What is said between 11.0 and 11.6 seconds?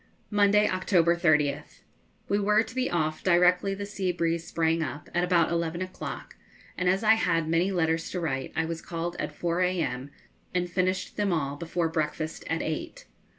them all